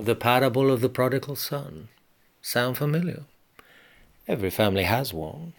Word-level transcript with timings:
The 0.00 0.14
parable 0.14 0.70
of 0.70 0.80
the 0.80 0.88
prodigal 0.88 1.36
son. 1.36 1.88
Sound 2.40 2.78
familiar? 2.78 3.24
Every 4.26 4.48
family 4.48 4.84
has 4.84 5.12
one. 5.12 5.52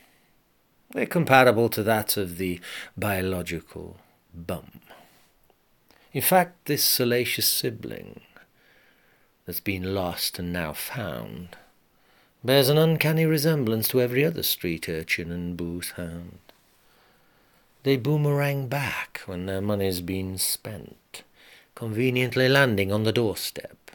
They're 0.89 1.05
comparable 1.05 1.69
to 1.69 1.83
that 1.83 2.17
of 2.17 2.37
the 2.37 2.59
biological 2.97 3.97
bum. 4.33 4.81
In 6.11 6.23
fact, 6.23 6.65
this 6.65 6.83
salacious 6.83 7.47
sibling 7.47 8.21
that's 9.45 9.59
been 9.59 9.93
lost 9.93 10.39
and 10.39 10.51
now 10.51 10.73
found 10.73 11.55
bears 12.43 12.67
an 12.67 12.79
uncanny 12.79 13.27
resemblance 13.27 13.87
to 13.89 14.01
every 14.01 14.25
other 14.25 14.41
street 14.41 14.89
urchin 14.89 15.31
and 15.31 15.55
booth 15.55 15.93
hound. 15.97 16.39
They 17.83 17.95
boomerang 17.95 18.69
back 18.69 19.21
when 19.27 19.45
their 19.45 19.61
money's 19.61 20.01
been 20.01 20.39
spent, 20.39 21.21
conveniently 21.75 22.49
landing 22.49 22.91
on 22.91 23.03
the 23.03 23.13
doorstep 23.13 23.90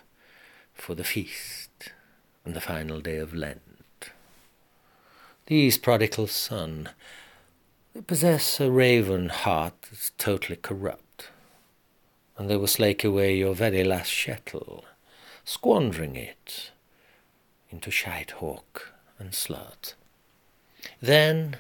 for 0.77 0.95
the 0.95 1.05
feast 1.05 1.93
and 2.45 2.55
the 2.55 2.61
final 2.61 3.01
day 3.01 3.17
of 3.17 3.35
Lent. 3.35 4.11
These 5.47 5.79
prodigal 5.79 6.27
son 6.29 6.91
they 7.97 8.03
possess 8.03 8.61
a 8.61 8.71
raven 8.71 9.31
heart 9.31 9.73
that's 9.91 10.11
totally 10.19 10.57
corrupt, 10.57 11.31
and 12.37 12.51
they 12.51 12.57
will 12.57 12.67
slake 12.67 13.03
away 13.03 13.35
your 13.35 13.55
very 13.55 13.83
last 13.85 14.11
shettle, 14.11 14.85
squandering 15.47 16.15
it 16.15 16.73
into 17.71 17.91
shite 17.91 18.33
hawk 18.33 18.93
and 19.19 19.31
slut. 19.31 19.95
Then, 21.01 21.57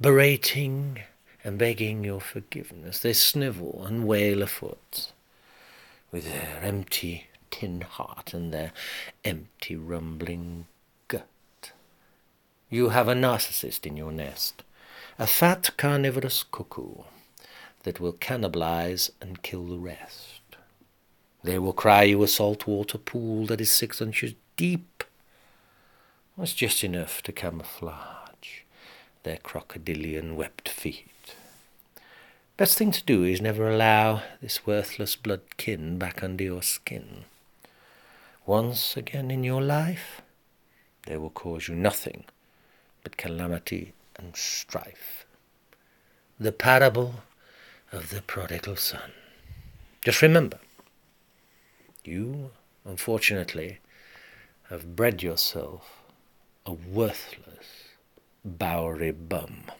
berating 0.00 1.00
and 1.44 1.58
begging 1.58 2.04
your 2.04 2.22
forgiveness, 2.22 3.00
they 3.00 3.12
snivel 3.12 3.84
and 3.84 4.06
wail 4.06 4.40
afoot 4.42 5.12
with 6.10 6.24
their 6.24 6.60
empty 6.62 7.26
tin 7.60 7.82
heart 7.82 8.32
and 8.32 8.54
their 8.54 8.72
empty 9.22 9.76
rumbling 9.76 10.66
gut. 11.08 11.72
You 12.70 12.88
have 12.88 13.06
a 13.06 13.12
narcissist 13.14 13.84
in 13.84 13.98
your 13.98 14.12
nest, 14.12 14.62
a 15.18 15.26
fat 15.26 15.76
carnivorous 15.76 16.42
cuckoo 16.42 17.02
that 17.82 18.00
will 18.00 18.14
cannibalize 18.14 19.10
and 19.20 19.42
kill 19.42 19.66
the 19.66 19.78
rest. 19.78 20.40
They 21.44 21.58
will 21.58 21.74
cry 21.74 22.04
you 22.04 22.22
a 22.22 22.28
saltwater 22.28 22.96
pool 22.96 23.44
that 23.46 23.60
is 23.60 23.70
six 23.70 24.00
inches 24.00 24.32
deep. 24.56 25.04
That's 26.38 26.54
just 26.54 26.82
enough 26.82 27.20
to 27.24 27.32
camouflage 27.32 28.62
their 29.22 29.36
crocodilian 29.36 30.34
webbed 30.34 30.70
feet. 30.70 31.34
Best 32.56 32.78
thing 32.78 32.90
to 32.92 33.04
do 33.04 33.22
is 33.22 33.42
never 33.42 33.68
allow 33.68 34.22
this 34.40 34.66
worthless 34.66 35.14
blood 35.14 35.42
kin 35.58 35.98
back 35.98 36.22
under 36.22 36.44
your 36.44 36.62
skin. 36.62 37.24
Once 38.50 38.96
again 38.96 39.30
in 39.30 39.44
your 39.44 39.62
life, 39.62 40.22
they 41.06 41.16
will 41.16 41.30
cause 41.30 41.68
you 41.68 41.74
nothing 41.76 42.24
but 43.04 43.16
calamity 43.16 43.92
and 44.16 44.34
strife. 44.34 45.24
The 46.36 46.50
parable 46.50 47.22
of 47.92 48.10
the 48.10 48.22
prodigal 48.22 48.74
son. 48.74 49.12
Just 50.04 50.20
remember, 50.20 50.58
you, 52.04 52.50
unfortunately, 52.84 53.78
have 54.68 54.96
bred 54.96 55.22
yourself 55.22 56.02
a 56.66 56.72
worthless 56.72 57.68
Bowery 58.44 59.12
bum. 59.12 59.70